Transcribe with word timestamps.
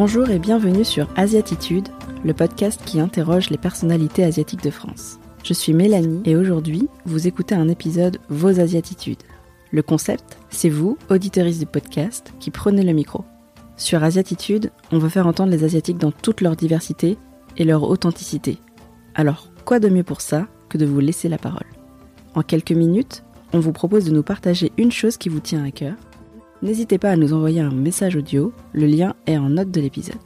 Bonjour 0.00 0.30
et 0.30 0.38
bienvenue 0.38 0.84
sur 0.84 1.08
Asiatitude, 1.16 1.88
le 2.24 2.32
podcast 2.32 2.80
qui 2.84 3.00
interroge 3.00 3.50
les 3.50 3.58
personnalités 3.58 4.22
asiatiques 4.22 4.62
de 4.62 4.70
France. 4.70 5.18
Je 5.42 5.52
suis 5.52 5.72
Mélanie 5.72 6.22
et 6.24 6.36
aujourd'hui, 6.36 6.86
vous 7.04 7.26
écoutez 7.26 7.56
un 7.56 7.68
épisode 7.68 8.18
Vos 8.28 8.60
Asiatitudes. 8.60 9.24
Le 9.72 9.82
concept, 9.82 10.38
c'est 10.50 10.68
vous, 10.68 10.98
auditeuristes 11.10 11.58
du 11.58 11.66
podcast, 11.66 12.32
qui 12.38 12.52
prenez 12.52 12.84
le 12.84 12.92
micro. 12.92 13.24
Sur 13.76 14.04
Asiatitude, 14.04 14.70
on 14.92 14.98
veut 14.98 15.08
faire 15.08 15.26
entendre 15.26 15.50
les 15.50 15.64
Asiatiques 15.64 15.98
dans 15.98 16.12
toute 16.12 16.42
leur 16.42 16.54
diversité 16.54 17.18
et 17.56 17.64
leur 17.64 17.82
authenticité. 17.82 18.58
Alors, 19.16 19.50
quoi 19.64 19.80
de 19.80 19.88
mieux 19.88 20.04
pour 20.04 20.20
ça 20.20 20.46
que 20.68 20.78
de 20.78 20.86
vous 20.86 21.00
laisser 21.00 21.28
la 21.28 21.38
parole? 21.38 21.66
En 22.36 22.42
quelques 22.42 22.70
minutes, 22.70 23.24
on 23.52 23.58
vous 23.58 23.72
propose 23.72 24.04
de 24.04 24.12
nous 24.12 24.22
partager 24.22 24.70
une 24.78 24.92
chose 24.92 25.16
qui 25.16 25.28
vous 25.28 25.40
tient 25.40 25.64
à 25.64 25.72
cœur. 25.72 25.96
N'hésitez 26.62 26.98
pas 26.98 27.10
à 27.10 27.16
nous 27.16 27.32
envoyer 27.32 27.60
un 27.60 27.70
message 27.70 28.16
audio, 28.16 28.52
le 28.72 28.86
lien 28.86 29.14
est 29.26 29.36
en 29.36 29.50
note 29.50 29.70
de 29.70 29.80
l'épisode. 29.80 30.16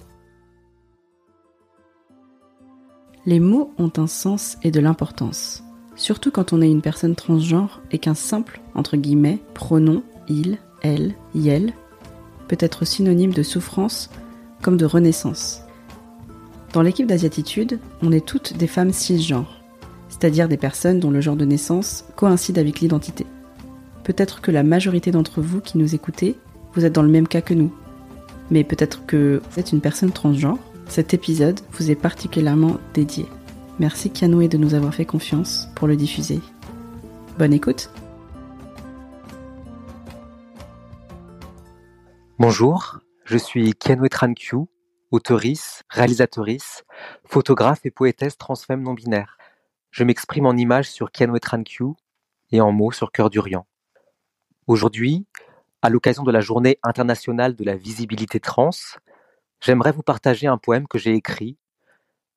Les 3.26 3.40
mots 3.40 3.72
ont 3.78 3.92
un 3.96 4.06
sens 4.06 4.56
et 4.62 4.70
de 4.70 4.80
l'importance, 4.80 5.62
surtout 5.94 6.30
quand 6.30 6.52
on 6.52 6.60
est 6.60 6.70
une 6.70 6.82
personne 6.82 7.14
transgenre 7.14 7.80
et 7.90 7.98
qu'un 7.98 8.14
simple, 8.14 8.60
entre 8.74 8.96
guillemets, 8.96 9.38
pronom, 9.54 10.02
il, 10.28 10.58
elle, 10.82 11.14
yel, 11.34 11.72
peut 12.48 12.56
être 12.58 12.84
synonyme 12.84 13.32
de 13.32 13.42
souffrance 13.42 14.10
comme 14.62 14.76
de 14.76 14.86
renaissance. 14.86 15.62
Dans 16.72 16.82
l'équipe 16.82 17.06
d'Asiatitude, 17.06 17.78
on 18.02 18.10
est 18.10 18.26
toutes 18.26 18.56
des 18.56 18.66
femmes 18.66 18.92
cisgenres 18.92 19.62
c'est-à-dire 20.22 20.46
des 20.46 20.56
personnes 20.56 21.00
dont 21.00 21.10
le 21.10 21.20
genre 21.20 21.34
de 21.34 21.44
naissance 21.44 22.04
coïncide 22.14 22.58
avec 22.58 22.78
l'identité. 22.78 23.26
Peut-être 24.04 24.40
que 24.40 24.50
la 24.50 24.64
majorité 24.64 25.12
d'entre 25.12 25.40
vous 25.40 25.60
qui 25.60 25.78
nous 25.78 25.94
écoutez, 25.94 26.36
vous 26.74 26.84
êtes 26.84 26.92
dans 26.92 27.02
le 27.02 27.08
même 27.08 27.28
cas 27.28 27.40
que 27.40 27.54
nous. 27.54 27.72
Mais 28.50 28.64
peut-être 28.64 29.06
que 29.06 29.40
vous 29.50 29.60
êtes 29.60 29.72
une 29.72 29.80
personne 29.80 30.10
transgenre. 30.10 30.58
Cet 30.88 31.14
épisode 31.14 31.60
vous 31.70 31.90
est 31.90 31.96
particulièrement 31.96 32.78
dédié. 32.94 33.26
Merci 33.78 34.10
Kianoé 34.10 34.48
de 34.48 34.58
nous 34.58 34.74
avoir 34.74 34.92
fait 34.92 35.04
confiance 35.04 35.68
pour 35.76 35.86
le 35.86 35.96
diffuser. 35.96 36.40
Bonne 37.38 37.52
écoute 37.52 37.90
Bonjour, 42.38 42.98
je 43.24 43.38
suis 43.38 43.72
Kianoé 43.74 44.08
Trankyu, 44.08 44.66
auteurice, 45.12 45.84
réalisatrice, 45.88 46.82
photographe 47.24 47.86
et 47.86 47.92
poétesse 47.92 48.36
transfemme 48.36 48.82
non 48.82 48.94
binaire. 48.94 49.38
Je 49.92 50.02
m'exprime 50.02 50.46
en 50.46 50.56
images 50.56 50.90
sur 50.90 51.12
Kiano 51.12 51.38
Trankyu 51.38 51.92
et 52.50 52.60
en 52.60 52.72
mots 52.72 52.90
sur 52.90 53.12
Cœur 53.12 53.30
d'Urian. 53.30 53.64
Aujourd'hui, 54.72 55.26
à 55.82 55.90
l'occasion 55.90 56.22
de 56.22 56.32
la 56.32 56.40
Journée 56.40 56.78
internationale 56.82 57.54
de 57.54 57.62
la 57.62 57.76
visibilité 57.76 58.40
trans, 58.40 58.70
j'aimerais 59.60 59.92
vous 59.92 60.02
partager 60.02 60.46
un 60.46 60.56
poème 60.56 60.88
que 60.88 60.96
j'ai 60.96 61.12
écrit. 61.12 61.58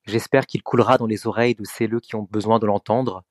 J'espère 0.05 0.45
qu'il 0.45 0.61
coulera 0.61 0.97
dans 0.97 1.05
les 1.05 1.27
oreilles 1.27 1.55
de 1.55 1.64
celles 1.64 2.02
qui 2.02 2.17
ont 2.17 2.27
besoin 2.30 2.59
de 2.59 2.66
l'entendre, 2.66 3.23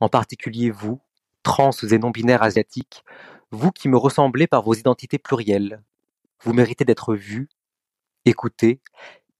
en 0.00 0.08
particulier 0.08 0.72
vous, 0.72 1.00
trans 1.44 1.70
et 1.70 1.98
non-binaires 2.00 2.42
asiatiques, 2.42 3.04
vous 3.52 3.70
qui 3.70 3.88
me 3.88 3.96
ressemblez 3.96 4.48
par 4.48 4.62
vos 4.62 4.74
identités 4.74 5.20
plurielles. 5.20 5.80
Vous 6.42 6.52
méritez 6.52 6.84
d'être 6.84 7.14
vus, 7.14 7.48
écoutés, 8.24 8.80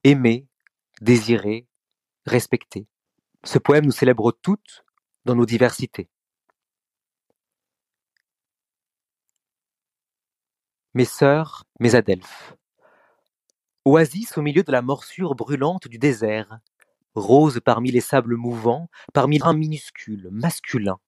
aimés, 0.05 0.47
désirés, 1.00 1.67
respectés. 2.27 2.86
Ce 3.42 3.58
poème 3.58 3.86
nous 3.86 3.91
célèbre 3.91 4.30
toutes 4.30 4.84
dans 5.24 5.34
nos 5.34 5.47
diversités. 5.47 6.08
Mes 10.92 11.05
sœurs, 11.05 11.62
mes 11.78 11.95
adelphes. 11.95 12.56
Oasis 13.84 14.36
au 14.36 14.42
milieu 14.42 14.64
de 14.64 14.73
la 14.73 14.83
morsure 14.83 15.36
brûlante 15.36 15.86
du 15.86 15.98
désert, 15.98 16.58
rose 17.14 17.61
parmi 17.64 17.92
les 17.92 18.01
sables 18.01 18.34
mouvants, 18.34 18.90
parmi 19.14 19.39
un 19.40 19.52
minuscule, 19.52 20.28
masculin, 20.33 20.98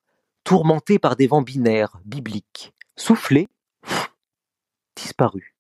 tourmenté 0.44 1.00
par 1.00 1.16
des 1.16 1.26
vents 1.26 1.43
binaires, 1.43 1.98
bibliques, 2.04 2.72
soufflé, 2.94 3.48
disparu. 4.94 5.56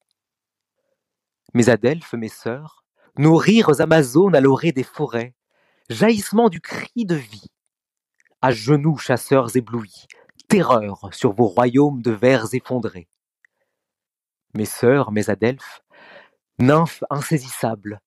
Mes 1.52 1.68
adelphes, 1.68 2.12
mes 2.12 2.28
sœurs, 2.28 2.84
nos 3.18 3.34
rires 3.34 3.80
amazones 3.80 4.36
à 4.36 4.40
l'orée 4.40 4.70
des 4.70 4.84
forêts, 4.84 5.34
jaillissement 5.90 6.48
du 6.48 6.60
cri 6.60 7.04
de 7.04 7.16
vie. 7.16 7.50
À 8.40 8.52
genoux, 8.52 8.98
chasseurs 8.98 9.56
éblouis, 9.56 10.06
terreur 10.48 11.08
sur 11.10 11.32
vos 11.32 11.48
royaumes 11.48 12.02
de 12.02 12.12
vers 12.12 12.54
effondrés. 12.54 13.08
Mes 14.54 14.64
sœurs, 14.64 15.12
mes 15.12 15.30
adelphes, 15.30 15.82
nymphes 16.58 17.04
insaisissables, 17.10 18.00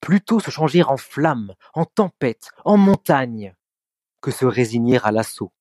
plutôt 0.00 0.40
se 0.40 0.50
changer 0.50 0.82
en 0.82 0.96
flammes, 0.96 1.54
en 1.74 1.84
tempêtes, 1.84 2.50
en 2.64 2.76
montagnes, 2.76 3.54
que 4.20 4.30
se 4.30 4.44
résigner 4.44 4.98
à 5.02 5.10
l'assaut. 5.10 5.52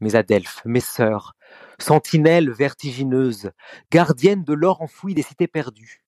Mes 0.00 0.16
adelphes, 0.16 0.62
mes 0.64 0.80
sœurs, 0.80 1.34
sentinelles 1.78 2.50
vertigineuses, 2.50 3.52
gardiennes 3.90 4.44
de 4.44 4.52
l'or 4.52 4.82
enfoui 4.82 5.14
des 5.14 5.22
cités 5.22 5.46
perdues, 5.46 6.02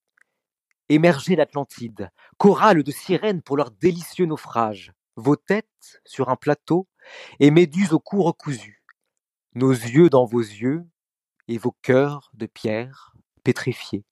Émergez 0.91 1.35
d'Atlantide, 1.35 2.11
chorale 2.37 2.83
de 2.83 2.91
sirènes 2.91 3.41
pour 3.41 3.57
leur 3.57 3.71
délicieux 3.71 4.27
naufrage, 4.27 4.93
vos 5.17 5.35
têtes 5.35 6.03
sur 6.05 6.29
un 6.29 6.37
plateau 6.37 6.87
et 7.41 7.51
méduses 7.51 7.95
au 7.95 7.99
cou 7.99 8.23
recousu, 8.23 8.83
nos 9.55 9.71
yeux 9.71 10.11
dans 10.11 10.27
vos 10.27 10.43
yeux 10.43 10.85
et 11.49 11.59
vos 11.59 11.75
cœurs 11.83 12.31
de 12.35 12.47
pierre 12.47 13.15
pétrifiés. 13.43 14.05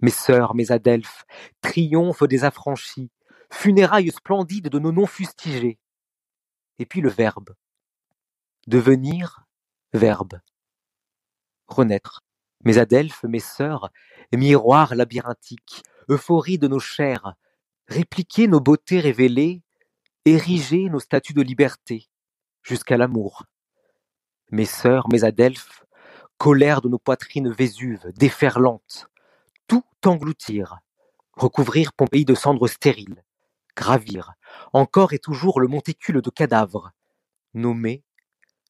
Mes 0.00 0.10
sœurs, 0.10 0.54
mes 0.54 0.72
adelphes, 0.72 1.24
triomphe 1.60 2.22
des 2.24 2.44
affranchis, 2.44 3.10
funérailles 3.52 4.10
splendides 4.10 4.68
de 4.68 4.78
nos 4.78 4.92
noms 4.92 5.06
fustigés. 5.06 5.78
Et 6.78 6.86
puis 6.86 7.00
le 7.00 7.10
verbe. 7.10 7.54
Devenir 8.66 9.46
verbe. 9.92 10.40
Renaître. 11.66 12.22
Mes 12.64 12.78
adelphes, 12.78 13.24
mes 13.24 13.40
sœurs, 13.40 13.90
miroirs 14.32 14.94
labyrinthiques, 14.94 15.82
euphorie 16.08 16.58
de 16.58 16.68
nos 16.68 16.80
chairs, 16.80 17.34
répliquer 17.88 18.48
nos 18.48 18.60
beautés 18.60 19.00
révélées, 19.00 19.62
ériger 20.24 20.90
nos 20.90 21.00
statues 21.00 21.32
de 21.32 21.42
liberté, 21.42 22.08
jusqu'à 22.62 22.96
l'amour. 22.96 23.44
Mes 24.50 24.66
sœurs, 24.66 25.08
mes 25.10 25.24
adelphes, 25.24 25.84
colère 26.40 26.80
de 26.80 26.88
nos 26.88 26.98
poitrines 26.98 27.52
vésuves, 27.52 28.12
déferlantes, 28.16 29.10
tout 29.68 29.84
engloutir, 30.06 30.78
recouvrir 31.34 31.92
Pompéi 31.92 32.24
de 32.24 32.34
cendres 32.34 32.66
stériles, 32.66 33.22
gravir, 33.76 34.32
encore 34.72 35.12
et 35.12 35.18
toujours 35.18 35.60
le 35.60 35.68
monticule 35.68 36.22
de 36.22 36.30
cadavres, 36.30 36.92
nommer 37.52 38.02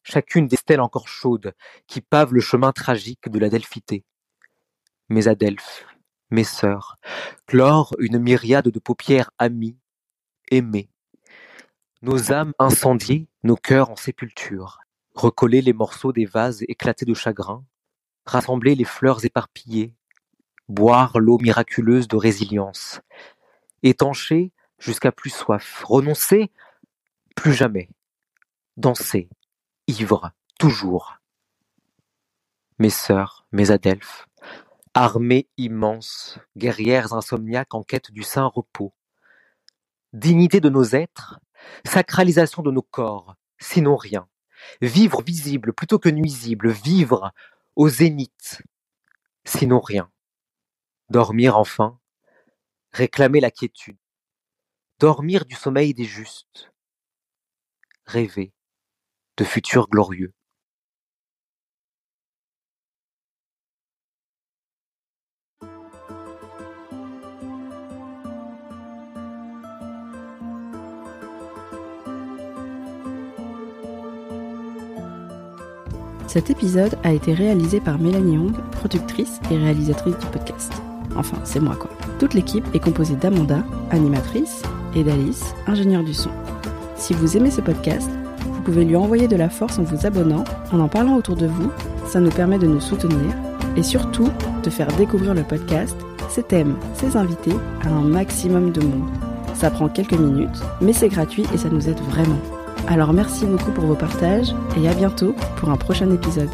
chacune 0.03 0.49
des 0.49 0.57
stèles 0.57 0.81
encore 0.81 1.07
chaudes 1.07 1.55
qui 1.87 2.01
pavent 2.01 2.35
le 2.35 2.41
chemin 2.41 2.73
tragique 2.73 3.29
de 3.29 3.39
la 3.39 3.49
Delphité. 3.49 4.05
Mes 5.09 5.29
adelphes, 5.29 5.87
mes 6.33 6.43
sœurs, 6.43 6.97
clore 7.47 7.95
une 8.01 8.19
myriade 8.19 8.69
de 8.69 8.81
paupières 8.81 9.31
amies, 9.39 9.79
aimées. 10.51 10.91
Nos 12.03 12.33
âmes 12.33 12.53
incendiées, 12.59 13.29
nos 13.45 13.57
cœurs 13.57 13.91
en 13.91 13.97
sépulture, 13.97 14.81
recoller 15.15 15.62
les 15.62 15.72
morceaux 15.72 16.12
des 16.12 16.25
vases 16.25 16.62
éclatés 16.69 17.04
de 17.04 17.15
chagrin, 17.15 17.65
rassembler 18.25 18.75
les 18.75 18.84
fleurs 18.84 19.25
éparpillées, 19.25 19.94
boire 20.69 21.19
l'eau 21.19 21.38
miraculeuse 21.38 22.09
de 22.09 22.16
résilience, 22.16 23.00
étancher 23.82 24.53
jusqu'à 24.78 25.12
plus 25.12 25.31
soif, 25.31 25.84
renoncer 25.84 26.50
plus 27.37 27.53
jamais, 27.53 27.89
danser, 28.77 29.28
ivre, 29.86 30.33
toujours. 30.59 31.16
Mes 32.78 32.91
sœurs, 32.91 33.47
mes 33.53 33.71
adelphes, 33.71 34.27
Armée 34.95 35.48
immense, 35.56 36.41
guerrières 36.56 37.13
insomniaques 37.13 37.74
en 37.74 37.84
quête 37.84 38.10
du 38.10 38.24
saint 38.24 38.47
repos. 38.47 38.92
Dignité 40.13 40.59
de 40.59 40.68
nos 40.68 40.83
êtres, 40.83 41.39
sacralisation 41.86 42.63
de 42.63 42.72
nos 42.72 42.83
corps, 42.83 43.36
sinon 43.60 43.95
rien. 43.95 44.28
Vivre 44.80 45.22
visible 45.22 45.72
plutôt 45.72 45.98
que 45.98 46.09
nuisible, 46.09 46.71
vivre 46.71 47.33
au 47.77 47.89
zénith, 47.89 48.62
sinon 49.45 49.80
rien. 49.80 50.10
Dormir 51.09 51.57
enfin, 51.57 51.98
réclamer 52.92 53.41
la 53.41 53.51
quiétude, 53.51 53.98
dormir 54.98 55.45
du 55.45 55.54
sommeil 55.54 55.95
des 55.95 56.04
justes, 56.04 56.72
rêver 58.04 58.53
de 59.36 59.45
futurs 59.45 59.89
glorieux. 59.89 60.34
Cet 76.30 76.48
épisode 76.48 76.97
a 77.03 77.12
été 77.12 77.34
réalisé 77.34 77.80
par 77.80 77.98
Mélanie 77.98 78.34
Young, 78.34 78.53
productrice 78.71 79.41
et 79.50 79.56
réalisatrice 79.56 80.16
du 80.16 80.27
podcast. 80.27 80.72
Enfin, 81.16 81.36
c'est 81.42 81.59
moi 81.59 81.74
quoi. 81.74 81.91
Toute 82.21 82.34
l'équipe 82.34 82.65
est 82.72 82.78
composée 82.78 83.16
d'Amanda, 83.16 83.65
animatrice, 83.91 84.62
et 84.94 85.03
d'Alice, 85.03 85.56
ingénieure 85.66 86.04
du 86.04 86.15
son. 86.15 86.30
Si 86.94 87.15
vous 87.15 87.36
aimez 87.36 87.50
ce 87.50 87.60
podcast, 87.60 88.09
vous 88.44 88.62
pouvez 88.62 88.84
lui 88.84 88.94
envoyer 88.94 89.27
de 89.27 89.34
la 89.34 89.50
force 89.50 89.80
en 89.80 89.82
vous 89.82 90.06
abonnant, 90.06 90.44
en 90.71 90.78
en 90.78 90.86
parlant 90.86 91.16
autour 91.16 91.34
de 91.34 91.48
vous, 91.48 91.72
ça 92.06 92.21
nous 92.21 92.30
permet 92.30 92.60
de 92.60 92.68
nous 92.68 92.80
soutenir, 92.80 93.34
et 93.77 93.82
surtout 93.82 94.28
de 94.62 94.71
faire 94.71 94.86
découvrir 94.97 95.34
le 95.34 95.42
podcast, 95.42 95.97
ses 96.28 96.44
thèmes, 96.44 96.77
ses 96.94 97.16
invités 97.16 97.56
à 97.82 97.88
un 97.88 98.03
maximum 98.03 98.71
de 98.71 98.82
monde. 98.82 99.10
Ça 99.54 99.68
prend 99.68 99.88
quelques 99.88 100.12
minutes, 100.12 100.62
mais 100.80 100.92
c'est 100.92 101.09
gratuit 101.09 101.47
et 101.53 101.59
ça 101.59 101.71
nous 101.71 101.88
aide 101.88 101.98
vraiment. 102.09 102.38
Alors 102.91 103.13
merci 103.13 103.47
beaucoup 103.47 103.71
pour 103.71 103.84
vos 103.87 103.95
partages 103.95 104.53
et 104.77 104.89
à 104.89 104.95
bientôt 104.95 105.37
pour 105.59 105.71
un 105.71 105.77
prochain 105.77 106.10
épisode. 106.10 106.51